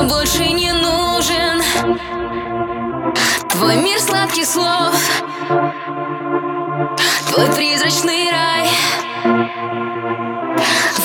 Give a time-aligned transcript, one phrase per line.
[0.00, 1.62] мне больше не нужен
[3.50, 4.94] Твой мир сладких слов
[7.28, 8.68] Твой призрачный рай.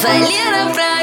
[0.02, 0.95] Валера Брат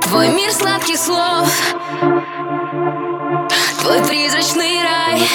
[0.00, 1.74] Твой мир сладких слов.
[3.80, 5.28] Твой призрачный рай.